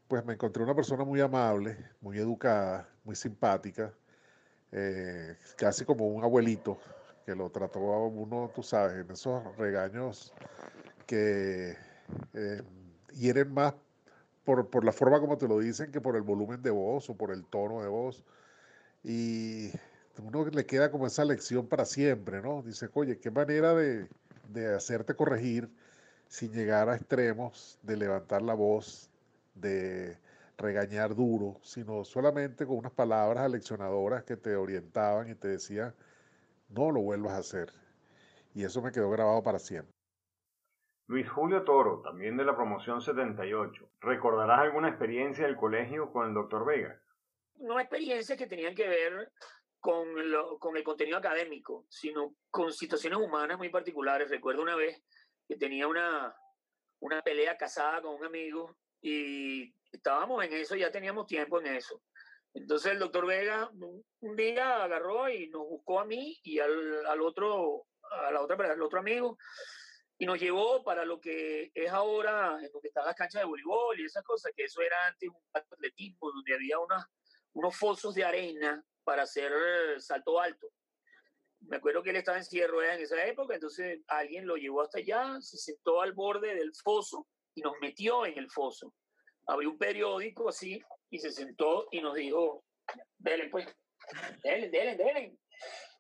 pues 0.06 0.24
me 0.24 0.34
encontré 0.34 0.62
una 0.62 0.76
persona 0.76 1.02
muy 1.02 1.20
amable, 1.20 1.76
muy 2.00 2.18
educada, 2.18 2.88
muy 3.02 3.16
simpática, 3.16 3.92
eh, 4.70 5.36
casi 5.56 5.84
como 5.84 6.06
un 6.06 6.22
abuelito, 6.22 6.78
que 7.24 7.34
lo 7.34 7.50
trató 7.50 7.92
a 7.92 8.06
uno, 8.06 8.50
tú 8.54 8.62
sabes, 8.62 9.04
en 9.04 9.10
esos 9.10 9.56
regaños 9.56 10.32
que 11.06 11.76
eh, 12.34 12.62
hieren 13.14 13.52
más 13.52 13.74
por, 14.44 14.68
por, 14.70 14.84
la 14.84 14.92
forma 14.92 15.20
como 15.20 15.38
te 15.38 15.46
lo 15.46 15.58
dicen 15.58 15.92
que 15.92 16.00
por 16.00 16.16
el 16.16 16.22
volumen 16.22 16.62
de 16.62 16.70
voz 16.70 17.08
o 17.10 17.16
por 17.16 17.30
el 17.32 17.44
tono 17.44 17.82
de 17.82 17.88
voz. 17.88 18.24
Y 19.04 19.70
uno 20.18 20.44
le 20.46 20.66
queda 20.66 20.90
como 20.90 21.06
esa 21.06 21.24
lección 21.24 21.66
para 21.66 21.84
siempre, 21.84 22.42
¿no? 22.42 22.62
Dice, 22.62 22.88
oye, 22.94 23.18
qué 23.18 23.30
manera 23.30 23.74
de, 23.74 24.08
de 24.48 24.74
hacerte 24.74 25.14
corregir 25.14 25.70
sin 26.28 26.52
llegar 26.52 26.88
a 26.88 26.96
extremos, 26.96 27.78
de 27.82 27.96
levantar 27.96 28.42
la 28.42 28.54
voz, 28.54 29.10
de 29.54 30.16
regañar 30.58 31.14
duro, 31.14 31.58
sino 31.62 32.04
solamente 32.04 32.66
con 32.66 32.78
unas 32.78 32.92
palabras 32.92 33.44
aleccionadoras 33.44 34.24
que 34.24 34.36
te 34.36 34.56
orientaban 34.56 35.28
y 35.28 35.34
te 35.34 35.48
decían, 35.48 35.94
no 36.74 36.90
lo 36.90 37.00
vuelvas 37.00 37.34
a 37.34 37.38
hacer. 37.38 37.72
Y 38.54 38.64
eso 38.64 38.82
me 38.82 38.92
quedó 38.92 39.10
grabado 39.10 39.42
para 39.42 39.58
siempre. 39.58 39.92
Luis 41.08 41.28
Julio 41.28 41.62
Toro, 41.64 42.00
también 42.00 42.36
de 42.36 42.44
la 42.44 42.56
promoción 42.56 43.00
78. 43.00 43.90
¿Recordarás 44.00 44.60
alguna 44.60 44.88
experiencia 44.88 45.44
del 45.44 45.56
colegio 45.56 46.10
con 46.12 46.28
el 46.28 46.34
doctor 46.34 46.64
Vega? 46.64 47.00
No 47.56 47.78
experiencias 47.78 48.38
que 48.38 48.46
tenían 48.46 48.74
que 48.74 48.88
ver 48.88 49.32
con, 49.80 50.06
con 50.58 50.76
el 50.76 50.84
contenido 50.84 51.18
académico, 51.18 51.86
sino 51.88 52.34
con 52.50 52.72
situaciones 52.72 53.18
humanas 53.18 53.58
muy 53.58 53.68
particulares. 53.68 54.30
Recuerdo 54.30 54.62
una 54.62 54.76
vez 54.76 55.02
que 55.48 55.56
tenía 55.56 55.88
una, 55.88 56.34
una 57.00 57.20
pelea 57.22 57.56
casada 57.56 58.00
con 58.00 58.14
un 58.14 58.24
amigo 58.24 58.76
y 59.00 59.74
estábamos 59.90 60.44
en 60.44 60.52
eso, 60.52 60.76
ya 60.76 60.90
teníamos 60.90 61.26
tiempo 61.26 61.60
en 61.60 61.74
eso. 61.74 62.00
Entonces 62.54 62.92
el 62.92 62.98
doctor 62.98 63.26
Vega 63.26 63.70
un 63.72 64.36
día 64.36 64.84
agarró 64.84 65.28
y 65.28 65.48
nos 65.48 65.66
buscó 65.66 66.00
a 66.00 66.04
mí 66.04 66.38
y 66.42 66.58
al, 66.58 67.06
al 67.06 67.20
otro, 67.22 67.86
a 68.02 68.30
la 68.30 68.42
otra, 68.42 68.72
al 68.72 68.82
otro 68.82 68.98
amigo 68.98 69.38
y 70.22 70.24
nos 70.24 70.38
llevó 70.38 70.84
para 70.84 71.04
lo 71.04 71.20
que 71.20 71.72
es 71.74 71.90
ahora, 71.90 72.56
en 72.62 72.70
donde 72.70 72.86
están 72.86 73.04
las 73.04 73.16
canchas 73.16 73.42
de 73.42 73.44
voleibol 73.44 73.98
y 73.98 74.04
esas 74.04 74.22
cosas, 74.22 74.52
que 74.54 74.62
eso 74.62 74.80
era 74.80 75.08
antes 75.08 75.28
un 75.28 75.42
atletismo, 75.52 76.30
donde 76.30 76.54
había 76.54 76.78
una, 76.78 77.10
unos 77.54 77.76
fosos 77.76 78.14
de 78.14 78.22
arena 78.22 78.84
para 79.02 79.24
hacer 79.24 79.52
salto 80.00 80.40
alto. 80.40 80.68
Me 81.62 81.78
acuerdo 81.78 82.04
que 82.04 82.10
él 82.10 82.16
estaba 82.16 82.38
en 82.38 82.44
silla 82.44 82.66
en 82.66 83.00
esa 83.00 83.26
época, 83.26 83.54
entonces 83.54 84.00
alguien 84.06 84.46
lo 84.46 84.54
llevó 84.54 84.82
hasta 84.82 84.98
allá, 84.98 85.40
se 85.40 85.56
sentó 85.56 86.00
al 86.00 86.12
borde 86.12 86.54
del 86.54 86.72
foso 86.72 87.26
y 87.56 87.60
nos 87.60 87.74
metió 87.80 88.24
en 88.24 88.38
el 88.38 88.48
foso. 88.48 88.94
Abrió 89.46 89.70
un 89.70 89.78
periódico 89.78 90.48
así 90.48 90.82
y 91.10 91.18
se 91.18 91.30
sentó 91.30 91.88
y 91.90 92.00
nos 92.00 92.14
dijo, 92.14 92.64
delen 93.18 93.50
pues, 93.50 93.66
delen, 94.42 94.70
delen, 94.70 94.96
delen. 94.96 95.38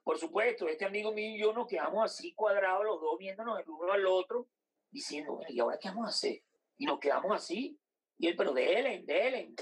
Por 0.02 0.18
supuesto, 0.18 0.68
este 0.68 0.84
amigo 0.84 1.12
mío 1.12 1.36
y 1.36 1.40
yo 1.40 1.52
nos 1.52 1.66
quedamos 1.66 2.04
así 2.04 2.34
cuadrados 2.34 2.84
los 2.84 3.00
dos 3.00 3.18
viéndonos 3.18 3.60
el 3.60 3.68
uno 3.68 3.92
al 3.92 4.06
otro, 4.06 4.48
diciendo, 4.90 5.40
¿y 5.48 5.60
ahora 5.60 5.78
qué 5.80 5.88
vamos 5.88 6.06
a 6.06 6.10
hacer? 6.10 6.42
Y 6.76 6.86
nos 6.86 6.98
quedamos 6.98 7.32
así. 7.34 7.78
Y 8.18 8.26
él, 8.26 8.36
pero 8.36 8.52
delen, 8.52 9.06
delen. 9.06 9.54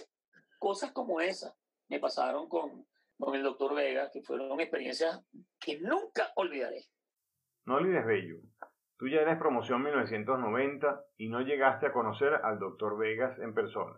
Cosas 0.59 0.93
como 0.93 1.21
esas 1.21 1.55
me 1.89 1.99
pasaron 1.99 2.49
con, 2.49 2.87
con 3.19 3.35
el 3.35 3.43
doctor 3.43 3.75
Vega, 3.75 4.11
que 4.11 4.23
fueron 4.23 4.61
experiencias 4.61 5.21
que 5.59 5.79
nunca 5.81 6.33
olvidaré. 6.37 6.87
No 7.67 7.77
olvides, 7.77 8.07
Bello. 8.07 8.41
Tú 9.01 9.09
ya 9.09 9.23
eres 9.23 9.39
promoción 9.39 9.83
1990 9.83 11.01
y 11.17 11.31
no 11.31 11.41
llegaste 11.41 11.87
a 11.87 11.93
conocer 11.93 12.35
al 12.35 12.59
doctor 12.59 12.99
Vegas 12.99 13.39
en 13.39 13.55
persona. 13.55 13.97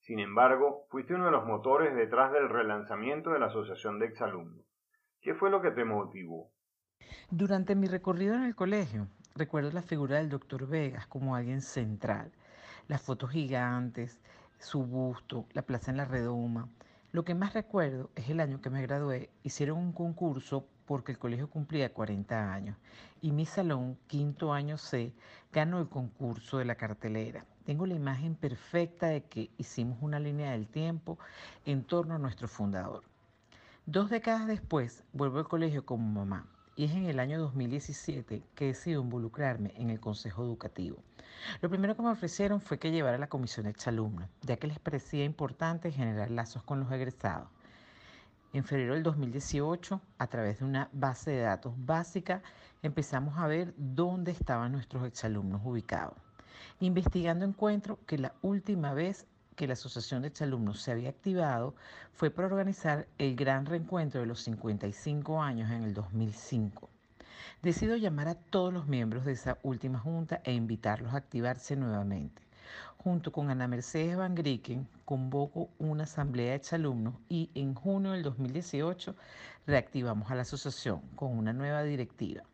Sin 0.00 0.18
embargo, 0.18 0.88
fuiste 0.90 1.14
uno 1.14 1.26
de 1.26 1.30
los 1.30 1.46
motores 1.46 1.94
detrás 1.94 2.32
del 2.32 2.48
relanzamiento 2.48 3.30
de 3.30 3.38
la 3.38 3.46
Asociación 3.46 4.00
de 4.00 4.06
Exalumnos. 4.06 4.66
¿Qué 5.20 5.34
fue 5.34 5.48
lo 5.48 5.62
que 5.62 5.70
te 5.70 5.84
motivó? 5.84 6.50
Durante 7.30 7.76
mi 7.76 7.86
recorrido 7.86 8.34
en 8.34 8.42
el 8.42 8.56
colegio, 8.56 9.06
recuerdo 9.36 9.70
la 9.70 9.82
figura 9.82 10.16
del 10.16 10.28
doctor 10.28 10.66
Vegas 10.66 11.06
como 11.06 11.36
alguien 11.36 11.60
central. 11.60 12.32
Las 12.88 13.00
fotos 13.00 13.30
gigantes, 13.30 14.20
su 14.58 14.84
busto, 14.84 15.46
la 15.52 15.62
plaza 15.62 15.92
en 15.92 15.98
la 15.98 16.04
redoma. 16.04 16.68
Lo 17.12 17.26
que 17.26 17.34
más 17.34 17.52
recuerdo 17.52 18.10
es 18.16 18.30
el 18.30 18.40
año 18.40 18.62
que 18.62 18.70
me 18.70 18.80
gradué, 18.80 19.28
hicieron 19.42 19.76
un 19.76 19.92
concurso 19.92 20.66
porque 20.86 21.12
el 21.12 21.18
colegio 21.18 21.50
cumplía 21.50 21.92
40 21.92 22.54
años 22.54 22.78
y 23.20 23.32
mi 23.32 23.44
salón, 23.44 23.98
quinto 24.06 24.50
año 24.54 24.78
C, 24.78 25.12
ganó 25.52 25.78
el 25.78 25.90
concurso 25.90 26.56
de 26.56 26.64
la 26.64 26.76
cartelera. 26.76 27.44
Tengo 27.66 27.84
la 27.84 27.92
imagen 27.92 28.34
perfecta 28.34 29.08
de 29.08 29.24
que 29.24 29.50
hicimos 29.58 29.98
una 30.00 30.18
línea 30.18 30.52
del 30.52 30.66
tiempo 30.66 31.18
en 31.66 31.84
torno 31.84 32.14
a 32.14 32.18
nuestro 32.18 32.48
fundador. 32.48 33.04
Dos 33.84 34.08
décadas 34.08 34.46
después, 34.46 35.04
vuelvo 35.12 35.38
al 35.38 35.48
colegio 35.48 35.84
como 35.84 36.10
mamá 36.10 36.46
y 36.76 36.84
es 36.84 36.92
en 36.92 37.06
el 37.06 37.20
año 37.20 37.38
2017 37.40 38.42
que 38.54 38.66
decido 38.66 39.02
involucrarme 39.02 39.72
en 39.76 39.90
el 39.90 40.00
consejo 40.00 40.42
educativo. 40.42 41.02
Lo 41.60 41.68
primero 41.68 41.96
que 41.96 42.02
me 42.02 42.10
ofrecieron 42.10 42.60
fue 42.60 42.78
que 42.78 42.90
llevara 42.90 43.18
la 43.18 43.28
comisión 43.28 43.64
de 43.64 43.70
exalumnos, 43.70 44.28
ya 44.42 44.56
que 44.56 44.66
les 44.66 44.78
parecía 44.78 45.24
importante 45.24 45.90
generar 45.90 46.30
lazos 46.30 46.62
con 46.62 46.80
los 46.80 46.90
egresados. 46.92 47.48
En 48.52 48.64
febrero 48.64 48.94
del 48.94 49.02
2018, 49.02 50.00
a 50.18 50.26
través 50.26 50.58
de 50.58 50.66
una 50.66 50.88
base 50.92 51.30
de 51.30 51.40
datos 51.40 51.72
básica, 51.76 52.42
empezamos 52.82 53.38
a 53.38 53.46
ver 53.46 53.72
dónde 53.76 54.30
estaban 54.32 54.72
nuestros 54.72 55.06
exalumnos 55.06 55.62
ubicados. 55.64 56.16
Investigando 56.80 57.44
encuentro 57.44 57.98
que 58.06 58.18
la 58.18 58.34
última 58.42 58.92
vez 58.92 59.26
que 59.56 59.66
la 59.66 59.74
Asociación 59.74 60.22
de 60.22 60.28
Exalumnos 60.28 60.80
se 60.80 60.92
había 60.92 61.10
activado 61.10 61.74
fue 62.12 62.30
para 62.30 62.48
organizar 62.48 63.06
el 63.18 63.36
gran 63.36 63.66
reencuentro 63.66 64.20
de 64.20 64.26
los 64.26 64.40
55 64.42 65.42
años 65.42 65.70
en 65.70 65.84
el 65.84 65.94
2005. 65.94 66.88
Decido 67.62 67.96
llamar 67.96 68.28
a 68.28 68.34
todos 68.34 68.72
los 68.72 68.86
miembros 68.86 69.24
de 69.24 69.32
esa 69.32 69.58
última 69.62 69.98
junta 69.98 70.40
e 70.44 70.52
invitarlos 70.52 71.14
a 71.14 71.18
activarse 71.18 71.76
nuevamente. 71.76 72.42
Junto 72.98 73.32
con 73.32 73.50
Ana 73.50 73.68
Mercedes 73.68 74.16
Van 74.16 74.34
Grieken, 74.34 74.88
convoco 75.04 75.68
una 75.78 76.04
asamblea 76.04 76.50
de 76.50 76.56
exalumnos 76.56 77.14
y 77.28 77.50
en 77.54 77.74
junio 77.74 78.12
del 78.12 78.22
2018 78.22 79.16
reactivamos 79.66 80.30
a 80.30 80.34
la 80.34 80.42
asociación 80.42 81.00
con 81.16 81.36
una 81.36 81.52
nueva 81.52 81.82
directiva. 81.82 82.44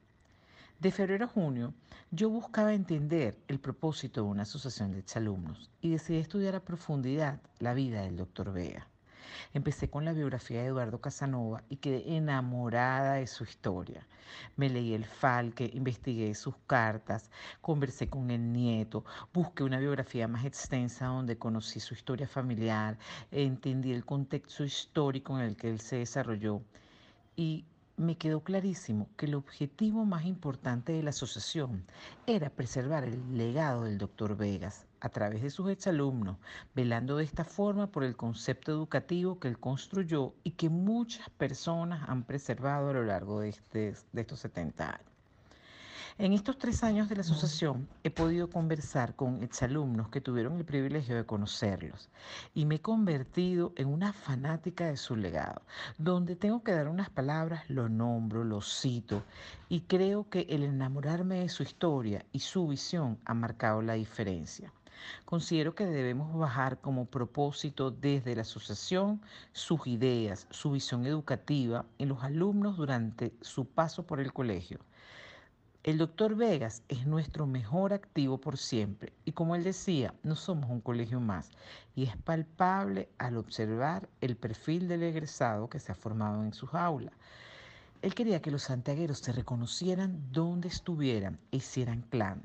De 0.80 0.92
febrero 0.92 1.24
a 1.24 1.28
junio, 1.28 1.74
yo 2.12 2.30
buscaba 2.30 2.72
entender 2.72 3.36
el 3.48 3.58
propósito 3.58 4.22
de 4.22 4.28
una 4.28 4.42
asociación 4.42 4.92
de 4.92 5.00
exalumnos 5.00 5.72
y 5.80 5.90
decidí 5.90 6.18
estudiar 6.18 6.54
a 6.54 6.64
profundidad 6.64 7.40
la 7.58 7.74
vida 7.74 8.02
del 8.02 8.16
doctor 8.16 8.52
Vega. 8.52 8.86
Empecé 9.54 9.90
con 9.90 10.04
la 10.04 10.12
biografía 10.12 10.60
de 10.60 10.68
Eduardo 10.68 11.00
Casanova 11.00 11.64
y 11.68 11.78
quedé 11.78 12.14
enamorada 12.14 13.14
de 13.14 13.26
su 13.26 13.42
historia. 13.42 14.06
Me 14.54 14.68
leí 14.68 14.94
el 14.94 15.04
Falque, 15.04 15.68
investigué 15.74 16.32
sus 16.36 16.54
cartas, 16.68 17.28
conversé 17.60 18.08
con 18.08 18.30
el 18.30 18.52
nieto, 18.52 19.04
busqué 19.34 19.64
una 19.64 19.80
biografía 19.80 20.28
más 20.28 20.44
extensa 20.44 21.06
donde 21.06 21.38
conocí 21.38 21.80
su 21.80 21.94
historia 21.94 22.28
familiar, 22.28 22.96
entendí 23.32 23.90
el 23.90 24.04
contexto 24.04 24.62
histórico 24.62 25.36
en 25.36 25.44
el 25.44 25.56
que 25.56 25.70
él 25.70 25.80
se 25.80 25.96
desarrolló 25.96 26.62
y 27.34 27.64
me 27.98 28.16
quedó 28.16 28.40
clarísimo 28.42 29.08
que 29.16 29.26
el 29.26 29.34
objetivo 29.34 30.04
más 30.04 30.24
importante 30.24 30.92
de 30.92 31.02
la 31.02 31.10
asociación 31.10 31.84
era 32.26 32.48
preservar 32.48 33.04
el 33.04 33.36
legado 33.36 33.84
del 33.84 33.98
doctor 33.98 34.36
Vegas 34.36 34.86
a 35.00 35.08
través 35.08 35.42
de 35.42 35.50
sus 35.50 35.68
exalumnos, 35.70 36.36
velando 36.74 37.16
de 37.16 37.24
esta 37.24 37.44
forma 37.44 37.88
por 37.88 38.04
el 38.04 38.16
concepto 38.16 38.70
educativo 38.70 39.40
que 39.40 39.48
él 39.48 39.58
construyó 39.58 40.34
y 40.44 40.52
que 40.52 40.68
muchas 40.68 41.28
personas 41.30 42.08
han 42.08 42.22
preservado 42.24 42.90
a 42.90 42.94
lo 42.94 43.04
largo 43.04 43.40
de, 43.40 43.50
este, 43.50 43.94
de 44.12 44.20
estos 44.20 44.40
70 44.40 44.90
años. 44.90 45.17
En 46.20 46.32
estos 46.32 46.58
tres 46.58 46.82
años 46.82 47.08
de 47.08 47.14
la 47.14 47.20
asociación 47.20 47.88
he 48.02 48.10
podido 48.10 48.50
conversar 48.50 49.14
con 49.14 49.40
exalumnos 49.44 50.08
que 50.08 50.20
tuvieron 50.20 50.56
el 50.56 50.64
privilegio 50.64 51.14
de 51.14 51.24
conocerlos 51.24 52.08
y 52.54 52.64
me 52.64 52.74
he 52.74 52.80
convertido 52.80 53.72
en 53.76 53.86
una 53.86 54.12
fanática 54.12 54.88
de 54.88 54.96
su 54.96 55.14
legado. 55.14 55.62
Donde 55.96 56.34
tengo 56.34 56.64
que 56.64 56.72
dar 56.72 56.88
unas 56.88 57.08
palabras, 57.08 57.70
lo 57.70 57.88
nombro, 57.88 58.42
lo 58.42 58.60
cito 58.62 59.22
y 59.68 59.82
creo 59.82 60.28
que 60.28 60.44
el 60.50 60.64
enamorarme 60.64 61.38
de 61.38 61.48
su 61.48 61.62
historia 61.62 62.26
y 62.32 62.40
su 62.40 62.66
visión 62.66 63.20
ha 63.24 63.34
marcado 63.34 63.80
la 63.80 63.92
diferencia. 63.92 64.72
Considero 65.24 65.76
que 65.76 65.86
debemos 65.86 66.36
bajar 66.36 66.80
como 66.80 67.04
propósito 67.04 67.92
desde 67.92 68.34
la 68.34 68.42
asociación 68.42 69.22
sus 69.52 69.86
ideas, 69.86 70.48
su 70.50 70.72
visión 70.72 71.06
educativa 71.06 71.84
en 71.98 72.08
los 72.08 72.24
alumnos 72.24 72.76
durante 72.76 73.32
su 73.40 73.66
paso 73.66 74.04
por 74.04 74.18
el 74.18 74.32
colegio. 74.32 74.80
El 75.88 75.96
doctor 75.96 76.36
Vegas 76.36 76.82
es 76.90 77.06
nuestro 77.06 77.46
mejor 77.46 77.94
activo 77.94 78.36
por 78.36 78.58
siempre 78.58 79.14
y 79.24 79.32
como 79.32 79.54
él 79.54 79.64
decía, 79.64 80.12
no 80.22 80.36
somos 80.36 80.68
un 80.68 80.82
colegio 80.82 81.18
más 81.18 81.50
y 81.96 82.04
es 82.04 82.14
palpable 82.14 83.08
al 83.16 83.38
observar 83.38 84.06
el 84.20 84.36
perfil 84.36 84.86
del 84.86 85.02
egresado 85.02 85.70
que 85.70 85.80
se 85.80 85.90
ha 85.90 85.94
formado 85.94 86.44
en 86.44 86.52
sus 86.52 86.74
aulas. 86.74 87.14
Él 88.02 88.14
quería 88.14 88.42
que 88.42 88.50
los 88.50 88.64
santiagueros 88.64 89.20
se 89.20 89.32
reconocieran 89.32 90.30
donde 90.30 90.68
estuvieran 90.68 91.38
e 91.52 91.56
hicieran 91.56 92.02
clan. 92.02 92.42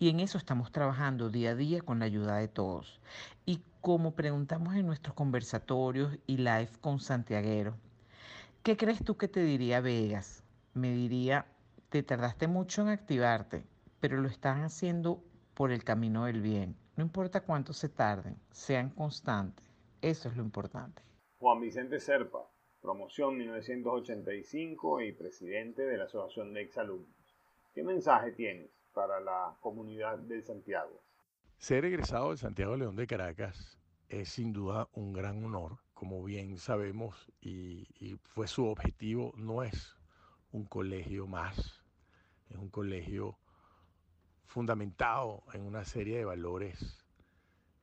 Y 0.00 0.08
en 0.08 0.18
eso 0.18 0.36
estamos 0.36 0.72
trabajando 0.72 1.30
día 1.30 1.50
a 1.50 1.54
día 1.54 1.82
con 1.82 2.00
la 2.00 2.06
ayuda 2.06 2.38
de 2.38 2.48
todos. 2.48 2.98
Y 3.46 3.60
como 3.80 4.16
preguntamos 4.16 4.74
en 4.74 4.86
nuestros 4.86 5.14
conversatorios 5.14 6.18
y 6.26 6.38
live 6.38 6.70
con 6.80 6.98
santiagueros, 6.98 7.76
¿qué 8.64 8.76
crees 8.76 9.04
tú 9.04 9.16
que 9.16 9.28
te 9.28 9.44
diría 9.44 9.80
Vegas? 9.80 10.42
Me 10.74 10.92
diría, 10.92 11.46
te 11.90 12.04
tardaste 12.04 12.46
mucho 12.46 12.82
en 12.82 12.88
activarte, 12.88 13.64
pero 13.98 14.16
lo 14.16 14.28
están 14.28 14.62
haciendo 14.62 15.24
por 15.54 15.72
el 15.72 15.82
camino 15.82 16.24
del 16.26 16.40
bien. 16.40 16.76
No 16.96 17.02
importa 17.02 17.40
cuánto 17.40 17.72
se 17.72 17.88
tarden, 17.88 18.36
sean 18.52 18.90
constantes. 18.90 19.66
Eso 20.00 20.28
es 20.28 20.36
lo 20.36 20.42
importante. 20.44 21.02
Juan 21.40 21.60
Vicente 21.60 21.98
Serpa, 21.98 22.48
promoción 22.80 23.36
1985 23.36 25.00
y 25.02 25.12
presidente 25.12 25.82
de 25.82 25.98
la 25.98 26.04
Asociación 26.04 26.54
de 26.54 26.62
Exalumnos. 26.62 27.08
¿Qué 27.74 27.82
mensaje 27.82 28.30
tienes 28.32 28.70
para 28.94 29.18
la 29.18 29.56
comunidad 29.60 30.16
de 30.18 30.42
Santiago? 30.42 31.02
Ser 31.58 31.84
egresado 31.84 32.28
del 32.28 32.38
Santiago 32.38 32.76
León 32.76 32.94
de 32.94 33.08
Caracas 33.08 33.78
es 34.08 34.28
sin 34.28 34.52
duda 34.52 34.88
un 34.92 35.12
gran 35.12 35.44
honor. 35.44 35.78
Como 35.92 36.22
bien 36.22 36.56
sabemos, 36.56 37.26
y, 37.40 37.88
y 37.98 38.16
fue 38.22 38.46
su 38.46 38.66
objetivo, 38.66 39.34
no 39.36 39.64
es 39.64 39.96
un 40.52 40.64
colegio 40.64 41.26
más, 41.26 41.79
es 42.50 42.56
un 42.56 42.68
colegio 42.68 43.38
fundamentado 44.46 45.44
en 45.52 45.62
una 45.62 45.84
serie 45.84 46.18
de 46.18 46.24
valores 46.24 47.04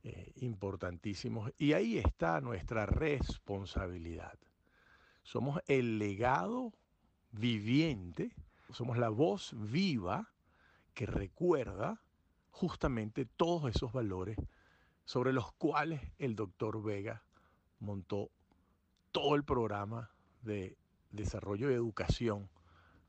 eh, 0.04 0.34
importantísimos 0.38 1.52
y 1.58 1.74
ahí 1.74 1.98
está 1.98 2.42
nuestra 2.42 2.86
responsabilidad. 2.86 4.38
Somos 5.24 5.62
el 5.68 5.98
legado 5.98 6.74
viviente, 7.32 8.34
somos 8.72 8.98
la 8.98 9.10
voz 9.10 9.54
viva 9.56 10.30
que 10.94 11.06
recuerda 11.06 12.02
justamente 12.52 13.26
todos 13.26 13.74
esos 13.74 13.94
valores 13.94 14.38
sobre 15.06 15.32
los 15.32 15.52
cuales 15.54 16.02
el 16.18 16.36
doctor 16.36 16.84
Vega 16.84 17.24
montó 17.80 18.30
todo 19.12 19.36
el 19.36 19.44
programa 19.44 20.12
de 20.42 20.78
desarrollo 21.12 21.72
y 21.72 21.74
educación 21.74 22.50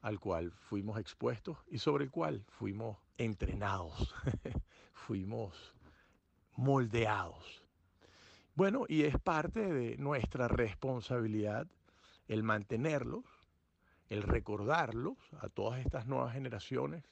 al 0.01 0.21
cual 0.21 0.53
fuimos 0.53 0.99
expuestos 0.99 1.59
y 1.69 1.79
sobre 1.79 2.05
el 2.05 2.11
cual 2.11 2.45
fuimos 2.49 2.99
entrenados, 3.17 4.15
fuimos 4.93 5.75
moldeados. 6.57 7.65
Bueno, 8.55 8.87
y 8.89 9.05
es 9.05 9.19
parte 9.19 9.73
de 9.73 9.97
nuestra 9.99 10.49
responsabilidad 10.49 11.69
el 12.27 12.43
mantenerlos, 12.43 13.25
el 14.09 14.23
recordarlos 14.23 15.17
a 15.41 15.49
todas 15.49 15.81
estas 15.81 16.07
nuevas 16.07 16.35
generaciones 16.35 17.05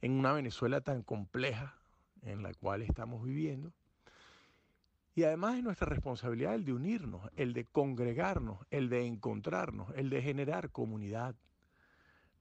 en 0.00 0.12
una 0.12 0.32
Venezuela 0.32 0.80
tan 0.80 1.02
compleja 1.02 1.76
en 2.22 2.42
la 2.42 2.54
cual 2.54 2.82
estamos 2.82 3.24
viviendo. 3.24 3.72
Y 5.14 5.24
además 5.24 5.56
es 5.58 5.62
nuestra 5.62 5.86
responsabilidad 5.86 6.54
el 6.54 6.64
de 6.64 6.72
unirnos, 6.72 7.30
el 7.36 7.52
de 7.52 7.66
congregarnos, 7.66 8.58
el 8.70 8.88
de 8.88 9.06
encontrarnos, 9.06 9.92
el 9.94 10.08
de 10.08 10.22
generar 10.22 10.70
comunidad, 10.70 11.34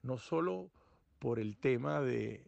no 0.04 0.18
solo 0.18 0.70
por 1.20 1.40
el 1.40 1.58
tema 1.58 2.02
de 2.02 2.44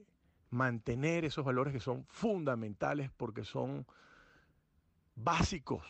mantener 0.50 1.26
esos 1.26 1.46
valores 1.46 1.74
que 1.74 1.80
son 1.80 2.06
fundamentales 2.06 3.10
porque 3.18 3.44
son 3.44 3.86
básicos 5.16 5.84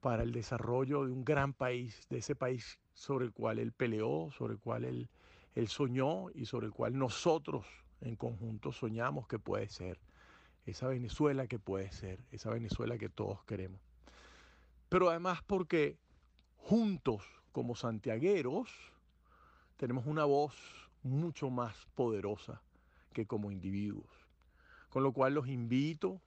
para 0.00 0.24
el 0.24 0.32
desarrollo 0.32 1.04
de 1.04 1.12
un 1.12 1.24
gran 1.24 1.52
país, 1.52 2.08
de 2.10 2.18
ese 2.18 2.34
país 2.34 2.78
sobre 2.92 3.24
el 3.24 3.32
cual 3.32 3.58
él 3.58 3.72
peleó, 3.72 4.30
sobre 4.32 4.54
el 4.54 4.60
cual 4.60 4.84
él, 4.84 5.08
soñó 5.68 6.30
y 6.34 6.46
sobre 6.46 6.66
el 6.66 6.72
cual 6.72 6.98
nosotros 6.98 7.66
en 8.00 8.16
conjunto 8.16 8.72
soñamos 8.72 9.28
que 9.28 9.38
puede 9.38 9.68
ser, 9.68 10.00
esa 10.66 10.88
Venezuela 10.88 11.46
que 11.46 11.58
puede 11.58 11.92
ser, 11.92 12.18
esa 12.32 12.50
Venezuela 12.50 12.98
que 12.98 13.08
todos 13.08 13.44
queremos. 13.44 13.80
Pero 14.88 15.10
además 15.10 15.40
porque 15.46 15.96
juntos 16.56 17.22
como 17.52 17.76
santiagueros 17.76 18.70
tenemos 19.76 20.06
una 20.06 20.24
voz 20.24 20.54
mucho 21.02 21.50
más 21.50 21.74
poderosa 21.94 22.62
que 23.12 23.26
como 23.26 23.50
individuos. 23.50 24.10
Con 24.88 25.02
lo 25.02 25.12
cual 25.12 25.34
los 25.34 25.48
invito 25.48 26.20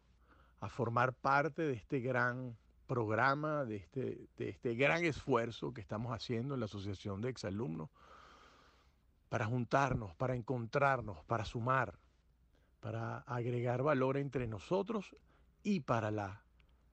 a 0.60 0.70
formar 0.70 1.14
parte 1.14 1.64
de 1.64 1.74
este 1.74 2.00
gran 2.00 2.58
programa, 2.88 3.66
de 3.66 3.78
este, 3.78 4.28
de 4.38 4.50
este 4.50 4.76
gran 4.76 5.04
esfuerzo 5.04 5.74
que 5.74 5.82
estamos 5.82 6.12
haciendo 6.14 6.54
en 6.54 6.60
la 6.60 6.66
Asociación 6.68 7.22
de 7.22 7.30
Exalumnos 7.30 7.90
para 9.30 9.46
juntarnos, 9.46 10.16
para 10.16 10.36
encontrarnos, 10.36 11.24
para 11.26 11.46
sumar, 11.46 11.98
para 12.80 13.20
agregar 13.20 13.82
valor 13.82 14.18
entre 14.18 14.48
nosotros 14.48 15.16
y 15.64 15.80
para 15.82 16.12
las 16.12 16.40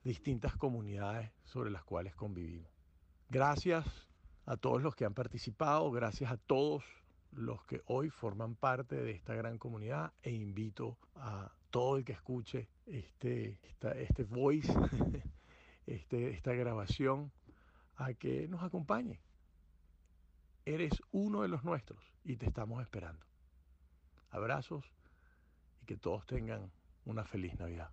distintas 0.02 0.56
comunidades 0.56 1.30
sobre 1.44 1.70
las 1.70 1.84
cuales 1.84 2.14
convivimos. 2.14 2.70
Gracias 3.28 3.86
a 4.46 4.56
todos 4.56 4.82
los 4.82 4.94
que 4.94 5.04
han 5.04 5.14
participado, 5.14 5.90
gracias 5.90 6.32
a 6.32 6.36
todos 6.36 6.84
los 7.32 7.64
que 7.64 7.82
hoy 7.86 8.10
forman 8.10 8.54
parte 8.54 8.96
de 8.96 9.12
esta 9.12 9.34
gran 9.34 9.58
comunidad 9.58 10.12
e 10.22 10.30
invito 10.30 10.98
a 11.16 11.50
todo 11.70 11.96
el 11.96 12.04
que 12.04 12.12
escuche 12.12 12.68
este, 12.86 13.58
este 13.96 14.24
voice, 14.24 14.72
este, 15.86 16.30
esta 16.30 16.52
grabación, 16.52 17.32
a 17.96 18.14
que 18.14 18.48
nos 18.48 18.62
acompañe. 18.62 19.20
Eres 20.64 21.02
uno 21.10 21.42
de 21.42 21.48
los 21.48 21.64
nuestros 21.64 22.02
y 22.24 22.36
te 22.36 22.46
estamos 22.46 22.82
esperando. 22.82 23.24
Abrazos 24.30 24.84
y 25.80 25.86
que 25.86 25.96
todos 25.96 26.26
tengan 26.26 26.70
una 27.04 27.24
feliz 27.24 27.58
Navidad. 27.58 27.90